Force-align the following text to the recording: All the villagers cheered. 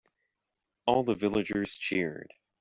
All 0.87 1.03
the 1.03 1.13
villagers 1.13 1.75
cheered. 1.75 2.33